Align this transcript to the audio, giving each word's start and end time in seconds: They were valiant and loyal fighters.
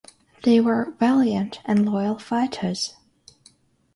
They 0.41 0.59
were 0.59 0.95
valiant 0.99 1.59
and 1.63 1.85
loyal 1.85 2.17
fighters. 2.17 2.95